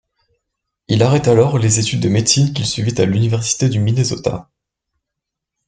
Il 0.87 1.03
arrête 1.03 1.27
alors 1.27 1.59
les 1.59 1.77
études 1.77 1.99
de 2.01 2.09
médecine 2.09 2.53
qu'il 2.55 2.65
suivait 2.65 2.99
à 2.99 3.05
l'université 3.05 3.69
du 3.69 3.77
Minnesota. 3.77 4.49